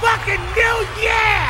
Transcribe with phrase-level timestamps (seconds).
[0.00, 1.42] fucking new year!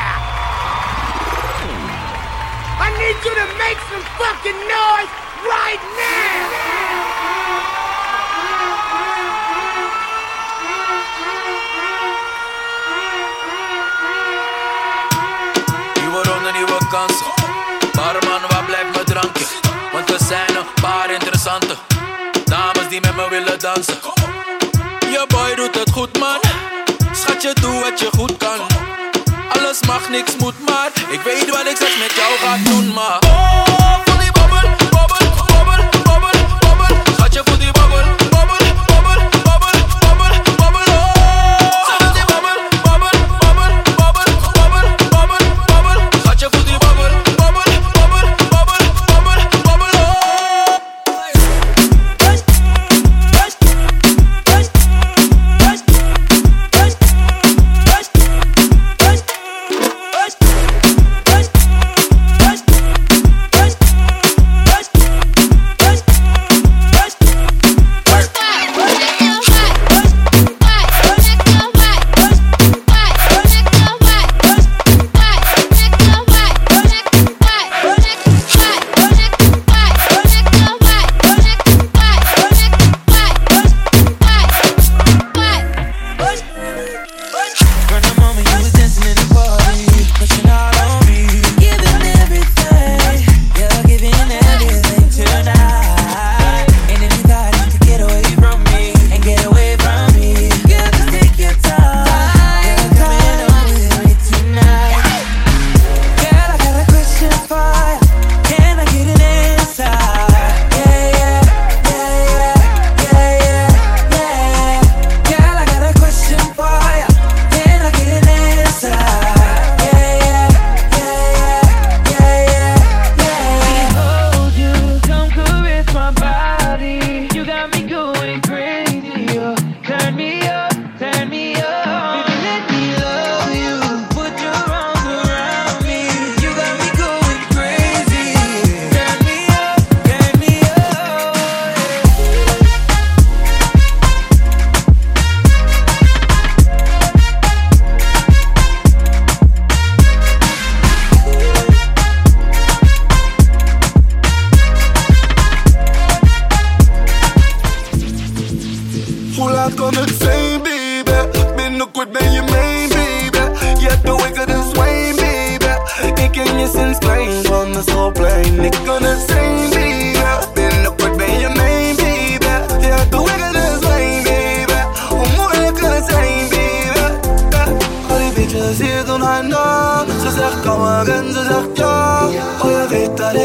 [2.81, 5.13] I need you to make some fucking noise
[5.45, 6.79] right now!
[16.59, 17.27] nieuwe kansen.
[17.93, 19.45] Barman, waar blijft mijn drankje?
[19.93, 21.75] Want er zijn een paar interessante
[22.45, 23.99] dames die met me willen dansen.
[25.01, 26.41] Je boy doet het goed, man
[27.43, 28.61] dat je doet wat je goed kan.
[29.49, 33.19] Alles mag, niks moet, maar ik weet wat ik zeg met jou gaat doen, maar.
[33.27, 37.73] Oh, voel die babbel, babbel, babbel, babbel, die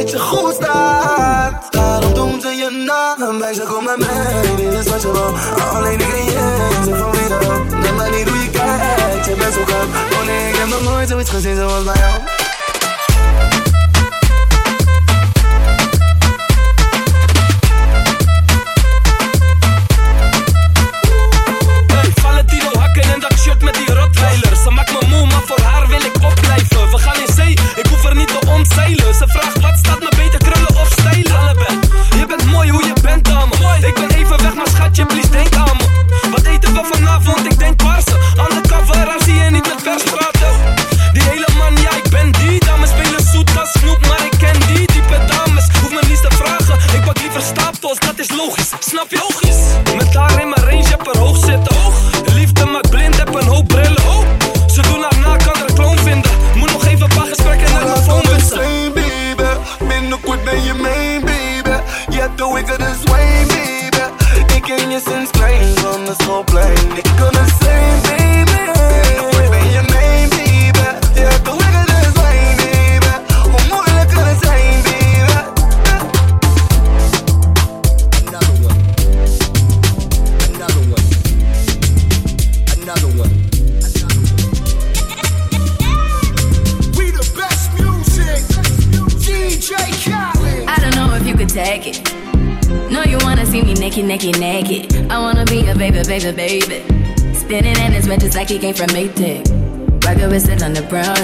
[0.04, 1.72] weet je goed staat.
[1.72, 4.56] Daarom doen ze je naam bij ze kom naar mij.
[4.56, 5.34] Dit is wat je wil,
[5.74, 7.80] alleen ik en jij zijn van wie dan.
[7.80, 9.88] Neem maar niet hoe je kijkt, je bent zo koud.
[10.14, 12.53] Oh nee, ik heb nog nooit zoiets gezien zoals bij jou.
[94.02, 95.12] naked, naked, naked.
[95.12, 96.82] I wanna be a baby, baby, baby.
[97.36, 99.46] Spinning in his red just like he came from Maytag.
[100.04, 101.16] Rocket with it on the brown.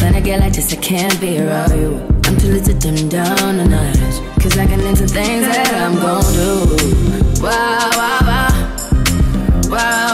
[0.00, 1.98] When I get like this, I can't be around you.
[2.24, 3.96] I'm too little to dim down the night.
[4.40, 7.42] Cause I can into things that I'm gon' do.
[7.42, 9.68] Wow, wow, wow.
[9.68, 10.09] Wow.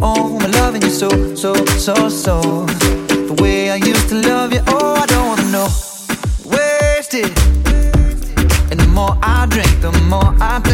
[0.00, 2.40] Oh, I'm loving you so, so, so, so.
[2.40, 5.68] The way I used to love you, oh, I don't wanna know.
[6.44, 7.30] Wasted.
[8.70, 10.71] And the more I drink, the more I.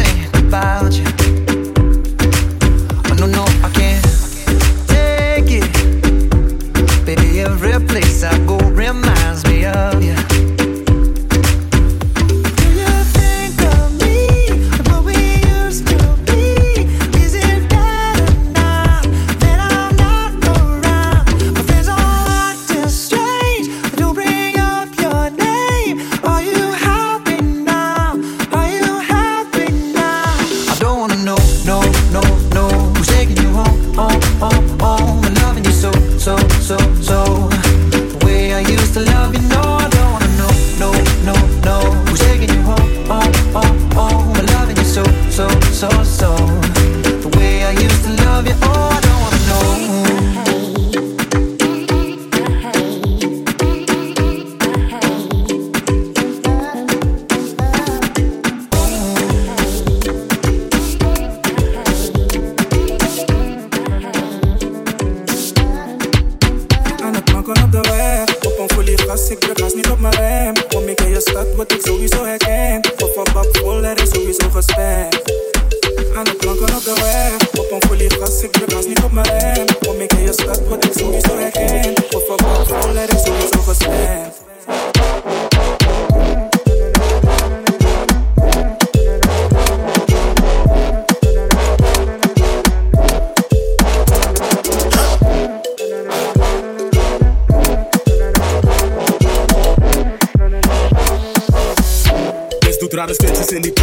[103.09, 103.78] Protestant in the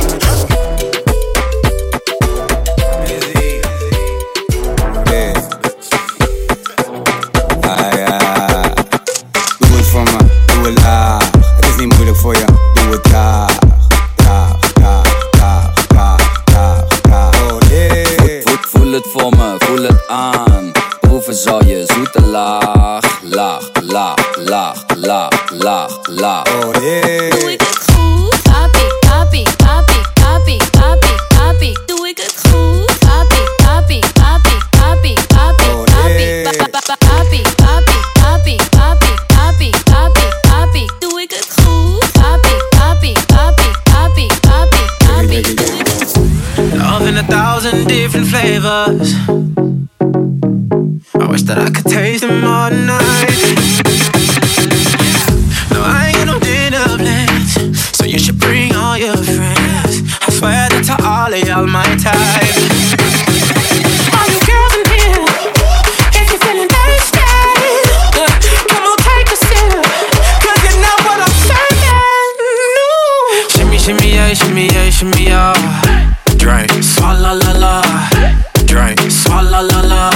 [79.63, 80.11] la la la.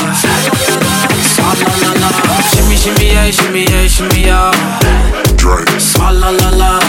[1.23, 4.52] Swalla la la Shimmy shimmy yeah, shimmy yeah, shimmy yeah.
[5.37, 5.68] Drake.
[5.80, 6.79] Swalla la la.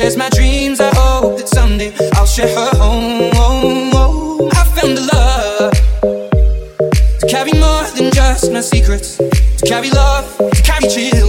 [0.00, 0.80] shares my dreams.
[0.80, 3.30] I hope that someday I'll share her home.
[3.34, 4.48] home, home.
[4.52, 5.72] I found a love
[7.20, 11.19] to carry more than just my secrets, to carry love, to carry cheer.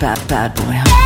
[0.00, 0.99] bad, bad boy.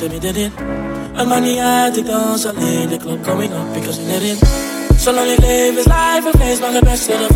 [0.00, 0.52] Going up zit er middenin.
[1.12, 4.38] Het maakt niet uit, ik dans alleen, de club coming up, because ik als erin.
[4.98, 7.35] Zolang ik leef is life feest, maar het beste ervan,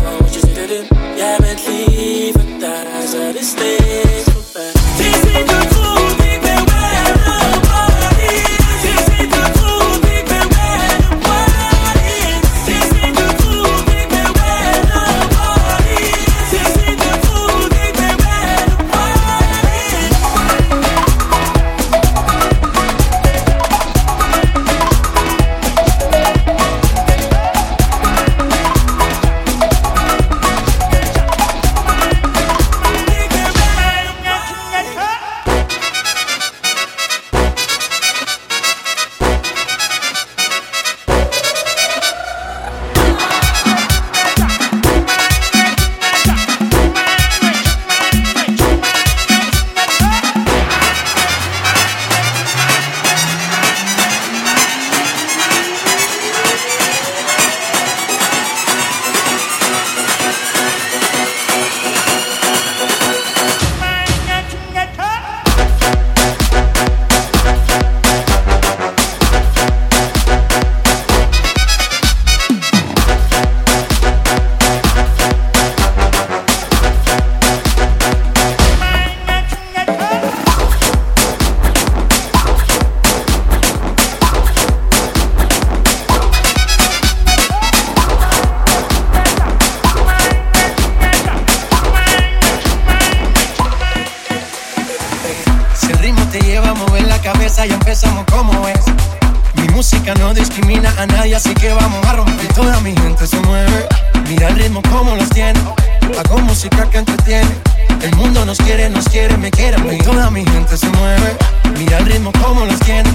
[107.01, 109.75] El mundo nos quiere, nos quiere, me quiere.
[109.75, 109.97] a mí.
[109.97, 111.35] Toda mi gente se mueve.
[111.79, 113.09] Mira el ritmo como los tiene.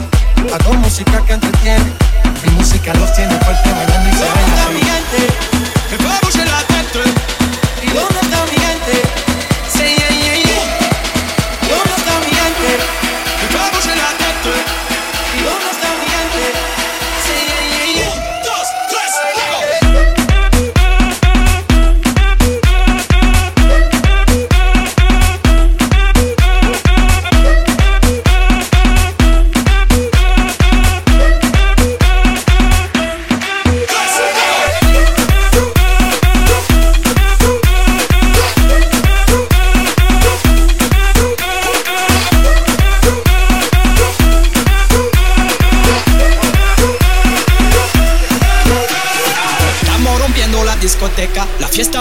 [0.53, 1.85] Hago música que entretiene.
[2.45, 5.35] Mi música los tiene fuerte bailando y se ¿Dónde está mi gente?
[5.89, 7.01] Que va a bouger la tête.
[7.83, 8.56] ¿Y dónde está mi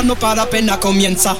[0.05, 1.35] no para apenas comienza.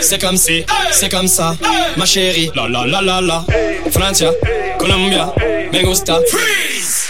[0.00, 1.56] C'est comme si, c'est comme ça,
[1.96, 2.50] ma chérie.
[2.54, 3.44] La la la la la.
[3.90, 4.30] Francia,
[4.78, 5.32] Colombia,
[5.72, 6.18] me gusta.
[6.30, 7.08] Freeze.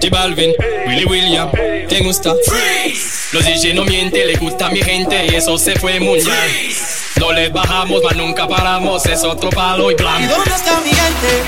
[0.00, 0.52] J Balvin,
[0.86, 1.50] Willy William,
[1.88, 2.34] te gusta.
[2.46, 3.30] Freeze.
[3.32, 6.74] Los DJ no mienten, le gusta a mi gente y eso se fue muy bien.
[7.16, 10.34] No les bajamos, mas nunca paramos, es otro palo y ¿Y blanco.
[10.34, 11.42] dónde está mi gente?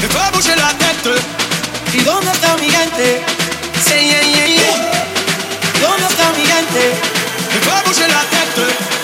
[0.00, 1.20] Que va a la tête.
[1.92, 3.29] ¿Y dónde está mi gente?
[7.90, 8.99] Bouger la tête.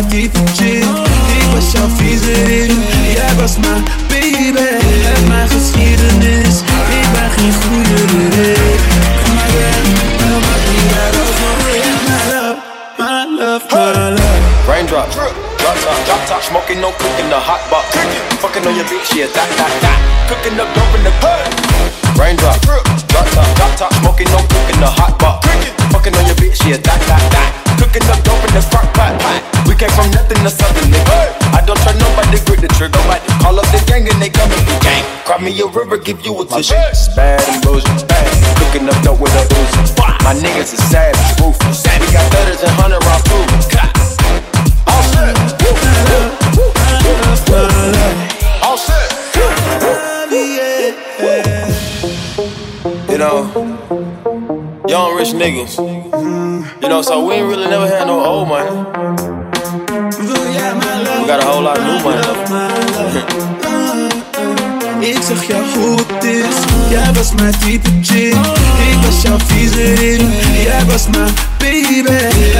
[0.00, 0.84] Was mijn type chick
[1.36, 4.58] Ik was jouw viezerin Jij was mijn baby
[5.14, 6.60] En mijn geschiedenis
[7.00, 8.54] Ik ben geen goede we
[9.56, 9.76] yeah,
[12.06, 12.56] my love
[12.98, 17.60] My love, my love Raindrops, drop top, uh, drop top, smoking, no cooking, the hot
[17.70, 17.96] box.
[18.38, 19.98] Fucking on your bitch, yeah, that, that, that.
[20.28, 21.29] Cooking up dope in the pot.
[35.74, 36.74] River, give you a tissue.
[37.16, 38.56] Bad and bullshit, bad.
[38.58, 39.96] Cooking up dope with a Uzi.
[40.24, 41.82] My niggas is savage, ruthless.
[42.00, 43.48] We got thudders and hundred round food.
[44.86, 45.36] All set.
[48.62, 49.10] All set.
[53.10, 53.50] You know,
[54.88, 55.76] young rich niggas.
[56.82, 57.59] You know, so we ain't really
[67.20, 68.34] was mijn type chick
[68.90, 72.04] Ik was jouw viezerin Jij was mijn baby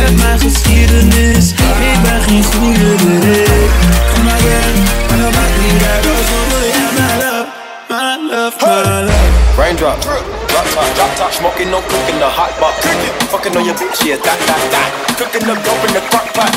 [0.06, 1.50] En mijn geschiedenis
[1.90, 2.88] Ik ben geen goede
[3.24, 3.70] Rick
[4.12, 4.64] Kom maar weer
[5.10, 7.46] En dan maakt niet uit als we Yeah, my love
[7.88, 12.74] My love, my love Raindrop, drop top, drop top, smoking, no cooking, the hot box.
[13.28, 14.90] Fucking on your bitch, yeah, that, that, that.
[15.18, 16.48] Cooking up dope in the crock pot.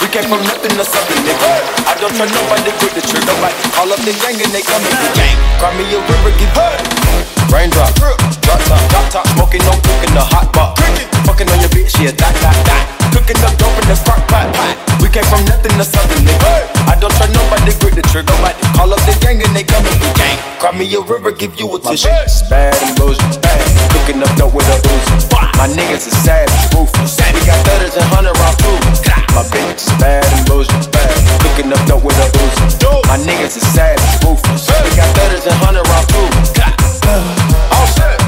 [0.00, 1.50] We came from nothing to something, nigga.
[1.90, 3.34] I don't try nobody, grip the trigger.
[3.42, 3.56] Right.
[3.74, 5.36] Call up the gang and they come coming for gang.
[5.58, 8.18] Cry me a river, give Raindrop, drop
[8.66, 10.82] top, drop top, smoking, no cooking, the hot box.
[11.24, 13.03] Fucking on your bitch, yeah, that, that, that.
[13.14, 14.50] Cooking up dope in the crock pot.
[14.98, 16.66] We came from nothing to something, nigga.
[16.90, 18.34] I don't try nobody, grip the trigger.
[18.42, 18.58] Right.
[18.74, 20.36] Call up the gang and they come coming for gang.
[20.58, 22.10] Cry me a river, give you a tissue.
[22.50, 23.62] Bad and bullshit, bad.
[23.94, 25.30] Cooking up dope with a Uzi.
[25.54, 27.16] My niggas is savage, ruthless.
[27.32, 28.82] We got thudders and hundred round food.
[29.36, 31.14] My bitch is bad and bullshit, bad.
[31.46, 33.06] Cooking up dope with a Uzi.
[33.06, 34.66] My niggas is savage, ruthless.
[34.66, 36.32] We got thudders and hundred round food.
[37.70, 38.23] All set.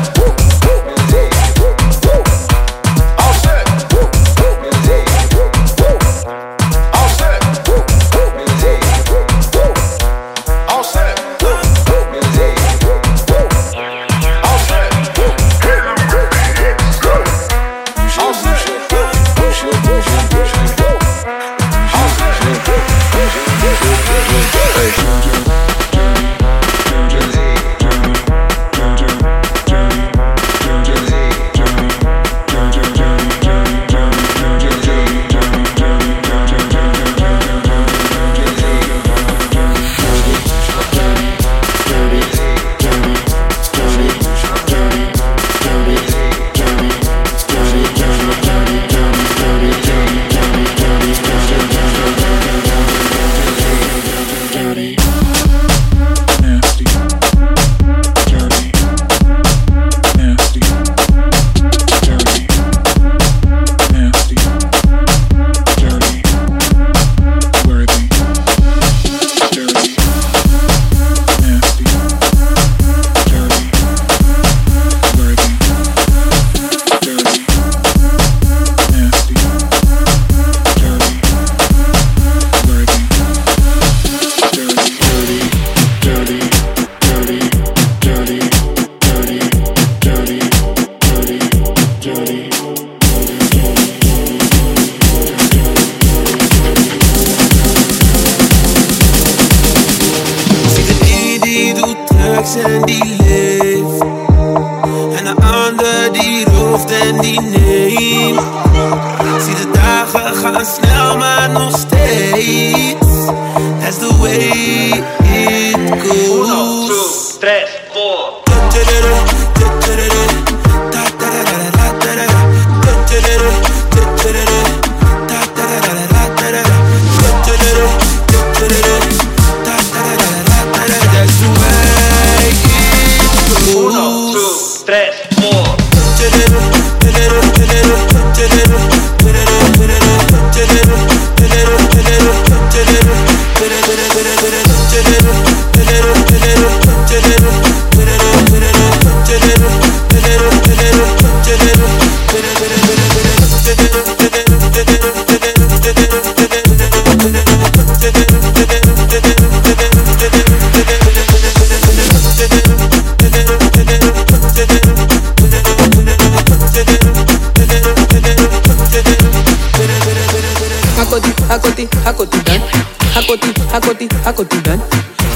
[173.77, 174.81] Hakoti, hakoti, dan.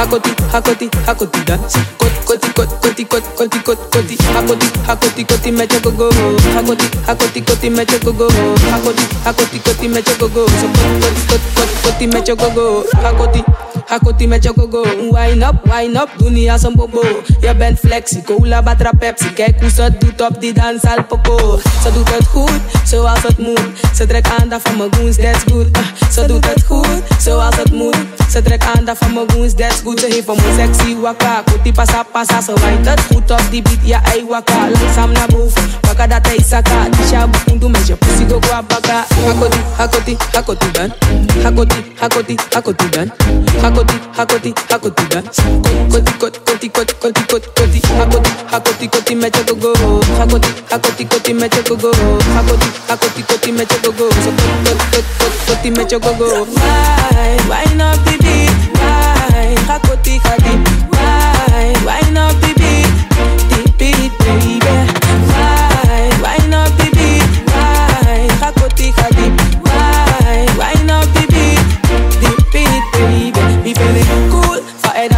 [0.00, 1.60] Hakoti, hakoti, hakoti dan.
[2.00, 2.69] Kot, koti, kot,
[3.04, 4.16] koti, kot, koti, kot, koti.
[4.34, 6.10] Hakoti, hakoti, koti me choko go.
[6.54, 8.28] Hakoti, hakoti, koti me choko go.
[8.70, 10.46] Hakoti, hakoti, koti me choko go.
[10.46, 12.84] So kot, kot, kot, kot, koti me choko go.
[13.02, 13.44] Hakoti,
[13.88, 14.82] hakoti me choko go.
[15.10, 17.02] Wine up, wine up, dunia som bobo.
[17.42, 19.32] Je bent flexie, cola, batra, Pepsi.
[19.32, 21.58] Kijk hoe ze doet op die dans al poco.
[21.82, 23.68] Ze doet het goed, zoals het moet.
[23.94, 25.66] Ze trekt aandacht van mijn goons, that's good.
[25.72, 27.96] Ah, ze doet het goed, zoals het moet.
[28.30, 30.00] Ze trekt aandacht van mijn goons, that's good.
[30.00, 31.42] Ze heeft van mijn sexy waka.
[31.44, 33.78] Kuti pasa pasa, ze wijnt het goed op die beat.
[33.82, 34.68] Ja, ei waka.
[34.70, 36.88] Langzaam naar boven, waka dat hij saka.
[36.96, 39.04] Tisha bukundu met je pussy go kwa baka.
[39.26, 40.92] Hakoti, hakoti, hakoti dan.
[41.42, 43.12] Hakoti, hakoti, hakoti dan.
[43.62, 45.24] Hakoti, hakoti, hakoti dan.
[45.92, 47.80] Koti, koti, koti, koti, koti, koti, koti.
[47.98, 49.72] Hakoti, hakoti, koti met go go.
[50.18, 51.90] Hakoti, hakoti, koti met go go.
[52.34, 54.08] Hakoti, hakoti, koti met go go.
[54.10, 56.28] So kot, kot, kot, kot, koti met go go.
[56.44, 58.54] Wine, wine up the beat.
[58.80, 60.54] Wine, hakoti, hakoti.
[60.92, 62.59] Wine, wine up the beat.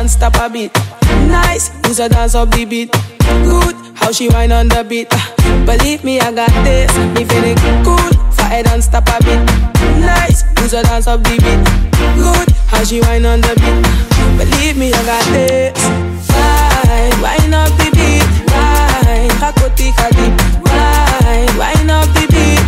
[0.02, 0.74] Dance up the beat.
[1.28, 2.90] Nice is a dance up beat
[3.44, 5.08] good, how she whine on the beat.
[5.66, 6.90] Believe me, I got this.
[7.14, 9.40] Me feeling cool, for head and stop a bit.
[10.00, 11.62] Nice, who's a dance up the beat.
[12.16, 13.82] Good, how she whine on the beat.
[14.38, 15.72] Believe me, I got this.
[16.30, 18.41] Wine, wine up the beat.
[19.22, 20.26] Wine, hakoti kati.
[20.66, 22.58] Wine, wine up the beat.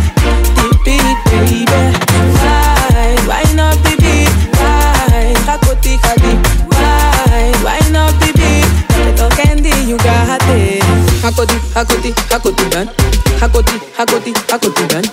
[0.55, 1.67] The beat, baby.
[1.67, 4.31] Wine, wine up the beat.
[4.55, 6.31] Wine, hakoti kati.
[6.71, 8.71] Wine, wine up the beat.
[9.03, 10.79] Little candy, you got it.
[11.19, 12.87] Hakoti, hakoti, hakoti dan.
[13.41, 15.03] Hakoti, hakoti, hakoti dan.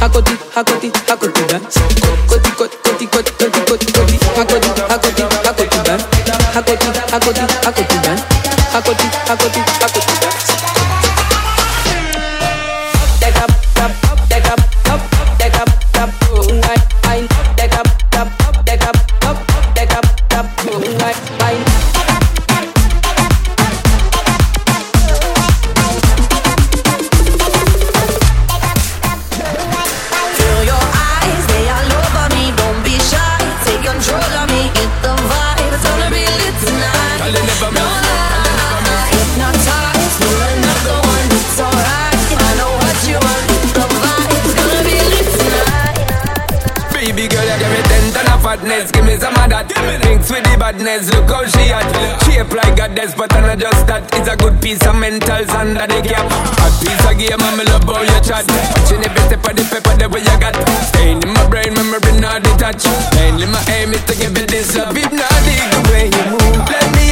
[0.00, 1.60] Hakoti, hakoti, hakoti dan.
[2.24, 4.16] Koti, koti, koti, koti, koti, koti, koti.
[4.32, 6.00] Hakoti, hakoti, hakoti dan.
[6.56, 8.18] Hakoti, hakoti, hakoti dan.
[8.72, 10.05] Hakoti, hakoti, hakoti
[50.76, 51.86] badness, look how she at.
[52.24, 54.02] Shape like goddess, but I'm not just that.
[54.14, 56.26] It's a good piece of mentals under the cap.
[56.28, 58.44] A piece of game, I'm love how you chat.
[58.46, 60.56] Watching every step of the paper, the way you got.
[60.92, 62.88] Staying in my brain, memory not detached.
[63.14, 64.94] Mainly my aim is to give it this up.
[64.96, 66.68] If not, the way you move.
[66.68, 67.05] Let me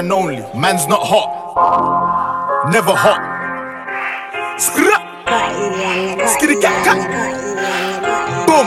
[0.00, 0.40] and only.
[0.56, 1.28] Man's not hot,
[2.72, 3.20] never hot.
[4.56, 4.96] Skra,
[6.24, 7.00] skitty cat cat.
[8.48, 8.64] Boom.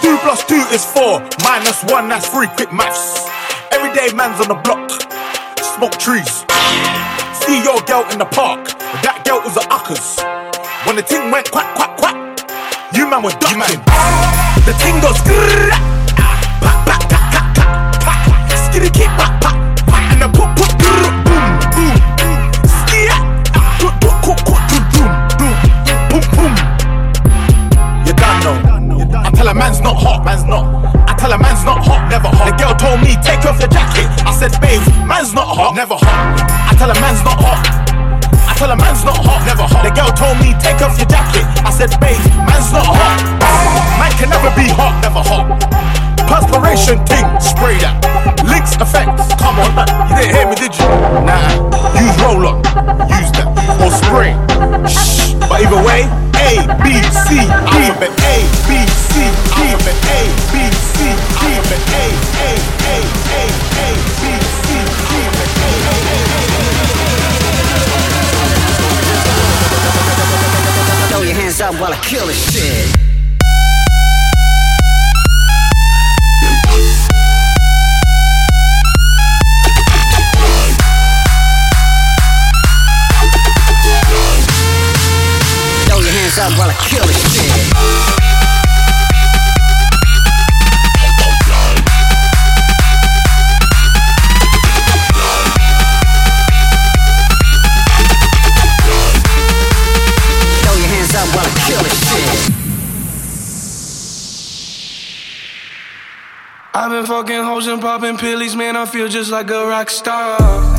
[0.00, 2.48] Two plus two is four, minus one that's three.
[2.56, 3.28] Quick maths.
[3.72, 4.88] Everyday man's on the block,
[5.76, 6.48] smoke trees.
[7.44, 8.72] See your girl in the park,
[9.04, 10.16] that girl was a uckers.
[10.88, 12.16] When the ting went quack quack quack,
[12.96, 13.60] you man was ducking.
[14.64, 15.20] The ting goes.
[15.28, 15.76] Grrr,
[16.64, 17.52] back, back, back, back,
[18.00, 18.48] back.
[18.64, 19.65] Skitty kick, back, back.
[29.36, 30.64] Tell a man's not hot, man's not.
[31.04, 32.48] I tell a man's not hot, never hot.
[32.48, 34.08] The girl told me take off your jacket.
[34.24, 36.40] I said, babe, man's not hot, never hot.
[36.40, 37.60] I tell a man's not hot.
[38.48, 39.84] I tell a man's not hot, never hot.
[39.84, 41.44] The girl told me take off your jacket.
[41.60, 42.18] I said, babe,
[42.48, 43.20] man's not hot.
[44.00, 46.05] Man can never be hot, never hot.
[46.26, 48.02] Perspiration ting, spray that.
[48.44, 49.70] Links effects, come on.
[50.10, 50.88] You didn't hear me, did you?
[51.22, 51.70] Nah.
[51.94, 52.58] Use roll on,
[53.10, 53.46] use that.
[53.80, 54.34] Or spray.
[54.90, 55.34] Shh.
[55.46, 56.02] But either way,
[56.42, 57.46] A, B, C, D.
[57.46, 59.30] Alphabet A, B, C, D.
[59.54, 60.20] Alphabet A,
[60.50, 61.46] B, C, D.
[61.46, 62.10] Alphabet A,
[62.42, 63.46] A, A, A,
[63.78, 65.46] A, B, C, D.
[71.08, 73.05] Throw your hands up while I kill this shit.
[86.36, 87.76] Hands up while I kill this shit.
[106.74, 108.76] I've been fucking hoes and popping pillies, man.
[108.76, 110.75] I feel just like a rock star.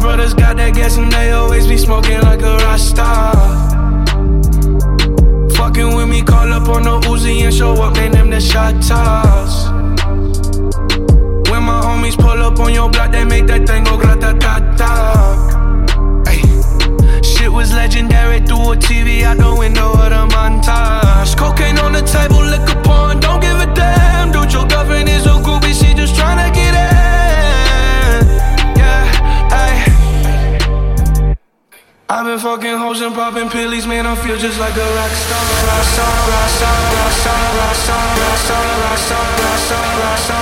[0.00, 3.34] Brothers got that gas and they always be smoking like a rock star.
[5.56, 8.74] Fucking with me, call up on the Uzi and show up, name them the shot
[8.82, 9.68] toss.
[11.50, 14.54] When my homies pull up on your block, they make that thing go grata ta
[14.78, 14.90] ta.
[17.22, 21.36] Shit was legendary through a TV out the window of the montage.
[21.36, 24.32] Cocaine on the table, liquor porn, don't give a damn.
[24.32, 26.89] Dude, your girlfriend is a groupie, she just tryna get in.
[32.10, 34.04] I've been fucking hoes and popping pillies, man.
[34.04, 34.80] I feel just like a.
[34.82, 35.38] Rock star,
[35.70, 40.18] rock star, rock star, rock star, rock star, rock star, rock star, rock star, rock
[40.18, 40.39] star,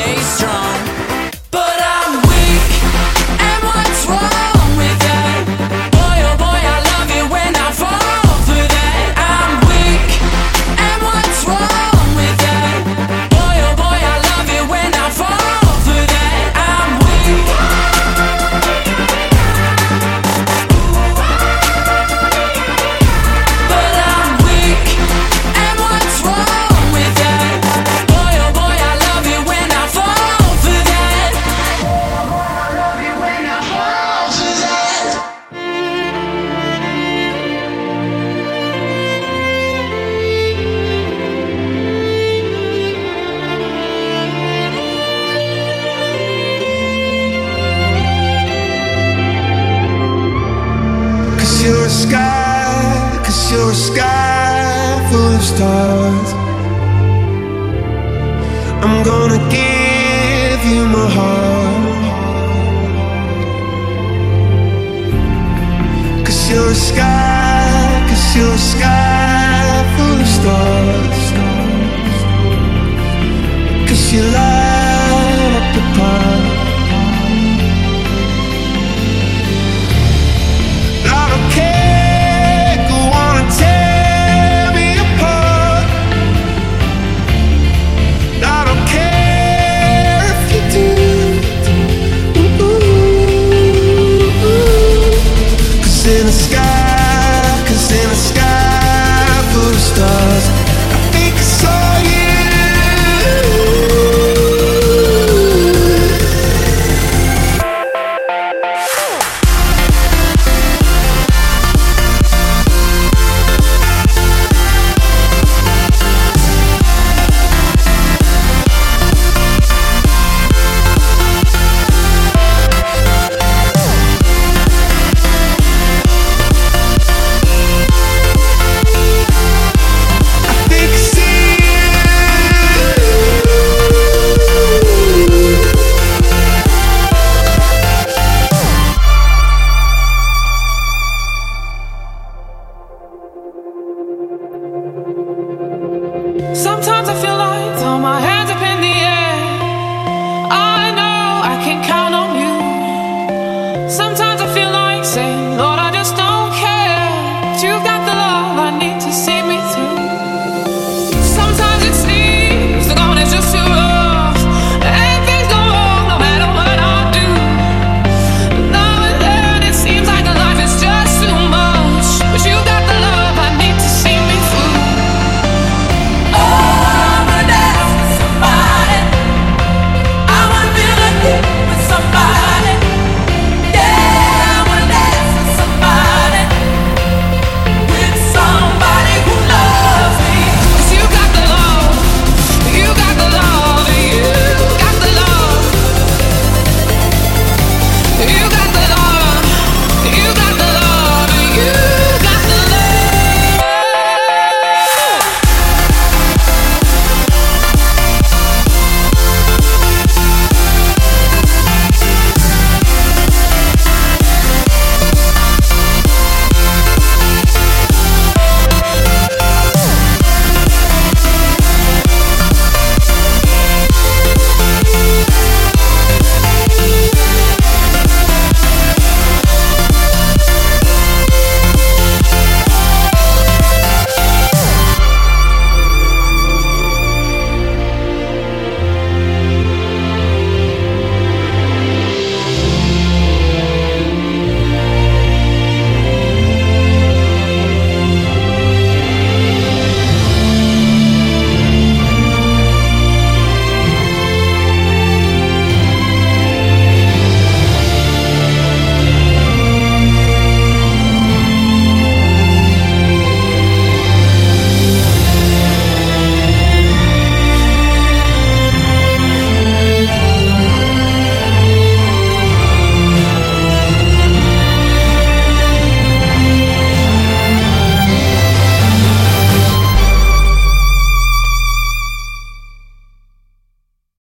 [0.00, 0.89] stay strong.